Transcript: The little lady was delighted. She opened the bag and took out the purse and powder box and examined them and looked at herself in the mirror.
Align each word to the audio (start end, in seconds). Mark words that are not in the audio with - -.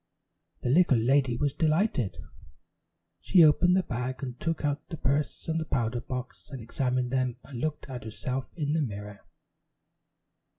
The 0.61 0.69
little 0.71 0.97
lady 0.97 1.37
was 1.37 1.53
delighted. 1.53 2.17
She 3.19 3.43
opened 3.43 3.77
the 3.77 3.83
bag 3.83 4.23
and 4.23 4.39
took 4.39 4.65
out 4.65 4.89
the 4.89 4.97
purse 4.97 5.47
and 5.47 5.63
powder 5.69 6.01
box 6.01 6.49
and 6.49 6.59
examined 6.59 7.11
them 7.11 7.37
and 7.43 7.61
looked 7.61 7.87
at 7.87 8.03
herself 8.03 8.51
in 8.57 8.73
the 8.73 8.81
mirror. 8.81 9.19